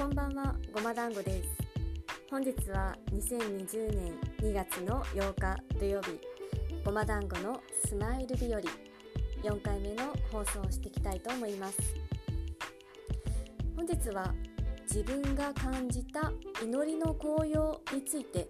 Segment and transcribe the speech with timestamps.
[0.00, 1.48] こんばんは、ごま団子です。
[2.30, 6.18] 本日は2020年2月の8日土曜日、
[6.82, 8.60] ごま団子のスマイル日和
[9.42, 11.78] 4回目の放送をしていきたいと思います。
[13.76, 14.32] 本日は
[14.90, 16.32] 自分が感じた
[16.64, 18.48] 祈りの効用について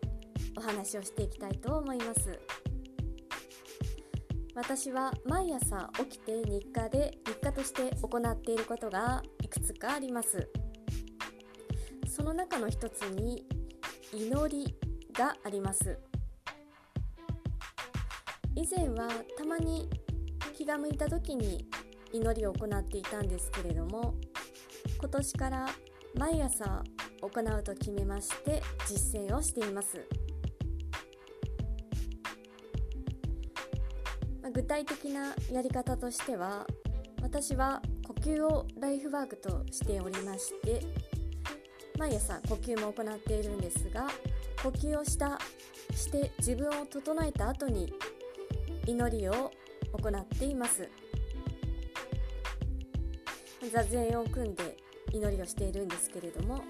[0.56, 2.38] お話をしていきたいと思います。
[4.54, 10.48] 私は毎朝起きて日課で日課として行っていることがいくつかあります
[12.10, 13.46] その中の一つに
[14.12, 14.74] 祈り
[15.12, 15.96] があります。
[18.56, 19.88] 以前はたまに
[20.56, 21.64] 気が向いた時に
[22.12, 24.16] 祈りを行っていたんですけれども
[24.98, 25.68] 今年から
[26.18, 26.82] 毎朝
[27.22, 30.04] 行うと決めまして実践をしています。
[34.52, 36.66] 具体的なやり方としては
[37.22, 40.82] 私は呼吸をライフワークとしておりまして
[42.00, 44.08] 毎朝呼吸も行っているんですが
[44.62, 45.38] 呼吸をした
[45.94, 47.92] して自分を整えた後に
[48.86, 49.52] 祈りを
[49.92, 50.88] 行っています。
[53.70, 54.78] 座禅を組んで
[55.12, 56.64] 祈りをしているんですけれども、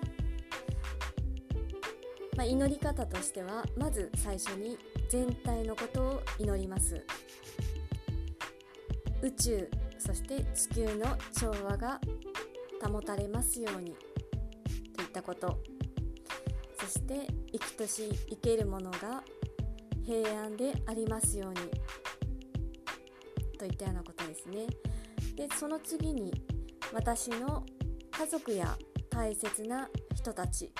[2.36, 4.76] まあ、祈り方としてはまず最初に
[5.08, 7.06] 全体のことを祈ります。
[9.22, 12.00] 宇宙そして地球の調和が
[12.84, 14.09] 保たれますように。
[15.00, 15.58] といったこと。
[16.78, 19.22] そして生きとし生けるものが
[20.04, 21.58] 平安でありますように。
[23.58, 24.66] といったようなことですね。
[25.36, 26.32] でその次に
[26.92, 27.64] 私の
[28.10, 28.76] 家族や
[29.08, 30.70] 大切な人たち。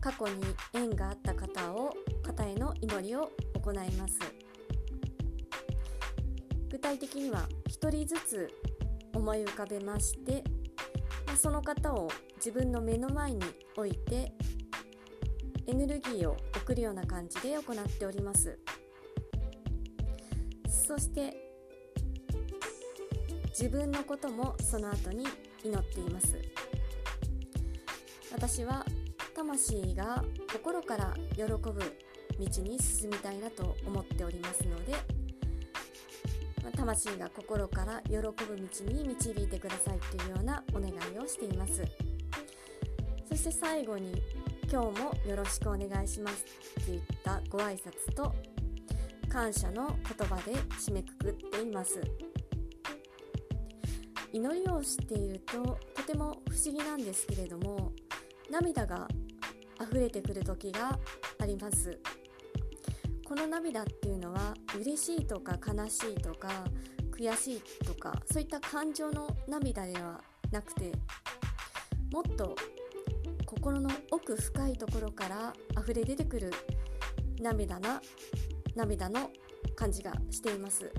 [0.00, 4.16] 過去に縁があった方を方への祈りを行います。
[6.70, 8.48] 具体的には1人ずつ
[9.12, 10.44] 思い浮かべまして、
[11.36, 13.42] その方を自分の目の前に
[13.76, 14.32] 置いて
[15.66, 18.58] エネルギーを送るような感じで行っております。
[20.68, 21.36] そして
[23.48, 25.26] 自分のこともその後に
[25.62, 26.38] 祈っています。
[28.32, 28.84] 私は
[29.34, 34.94] 魂が心から喜ぶ道に進みたいなと思っておりますので
[36.76, 41.82] 魂が心から喜ぶ道に導いてくださいというようなお願いをしています。
[43.28, 44.22] そして最後に
[44.70, 46.44] 今日もよろしくお願いします
[46.84, 48.34] といったご挨拶と
[49.28, 52.00] 感謝の言葉で締めくくっています。
[54.32, 57.92] 祈りをしているととても不思議なんですけれども
[58.50, 59.08] 涙が
[59.80, 60.98] 溢れてくる時が
[61.38, 61.98] あります。
[63.28, 66.48] この涙っていうのは嬉しいとか悲しいとか
[67.10, 70.92] 悔しいとかそういった感情の涙ではなくて
[72.10, 72.56] もっと
[73.44, 76.50] 心の奥深いところから溢れ出てくる
[77.38, 78.00] 涙な
[78.74, 79.30] 涙の
[79.76, 80.90] 感じがしています。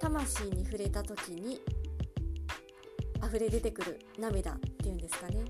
[0.00, 1.60] 魂に触れた時に
[3.22, 5.44] 溢れ出てくる涙っていうんですかね。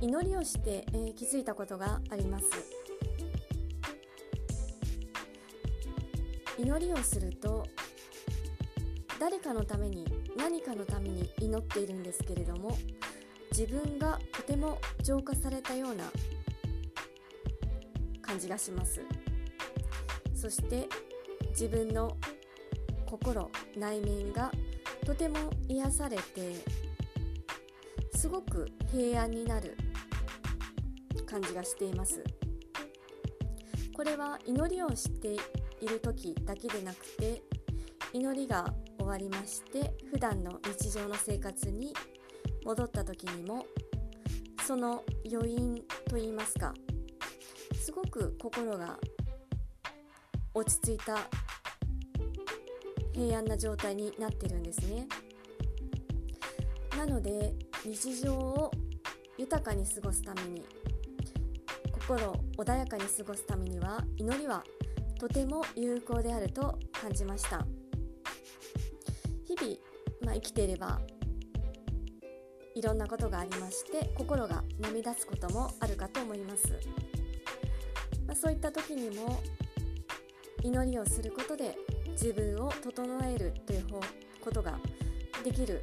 [0.00, 2.46] 祈りをして、えー、気づいたことがあります。
[6.58, 7.66] 祈りをすると
[9.20, 12.76] 誰かのために何かのために祈っているんですけれども
[13.52, 16.04] 自分がとても浄化されたような
[18.22, 19.00] 感じがします。
[20.34, 20.88] そして
[21.50, 22.16] 自分の
[23.06, 24.52] 心内面が
[25.04, 25.38] とても
[25.68, 26.54] 癒されて
[28.18, 29.76] すごく平安になる
[31.24, 32.24] 感じがしています。
[33.94, 35.34] これは祈りをして
[35.80, 37.40] いる時だけでなくて
[38.12, 41.94] 祈りが終わりまして普段の日常の生活に
[42.64, 43.66] 戻った時にも
[44.66, 46.74] その余韻といいますか
[47.80, 48.98] すごく心が
[50.54, 51.18] 落ち着いた
[53.12, 55.06] 平安な状態になってるんですね。
[56.96, 58.70] なので日常を
[59.38, 60.66] 豊かに過ごすために。
[61.92, 64.64] 心穏やかに過ごすためには祈りは
[65.18, 67.66] とても有効であると感じました。
[69.46, 69.76] 日々、
[70.24, 71.00] まあ、生きていれば
[72.74, 76.78] いろんなことがありまして心が波立つこともあるかと思います、
[78.26, 79.42] まあ、そういった時にも
[80.62, 81.76] 祈りをすることで
[82.12, 83.86] 自分を整えるという
[84.40, 84.78] ことが
[85.42, 85.80] できる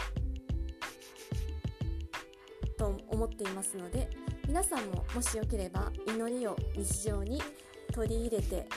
[2.78, 4.10] と思っていますので
[4.48, 7.42] 皆さんももしよければ祈りを日常に
[7.94, 8.68] 取り入れて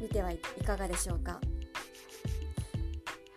[0.00, 1.40] みてはいかがでしょうか。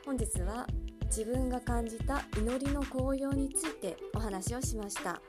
[0.06, 0.66] 本日は
[1.06, 5.22] 自分が感じた祈りの効用についてお話をしました。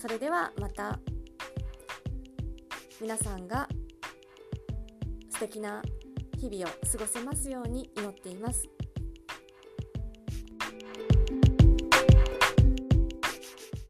[0.00, 0.98] それではまた
[3.00, 3.68] 皆さんが
[5.28, 5.82] 素敵な
[6.38, 8.68] 日々を過ごせますように祈っています。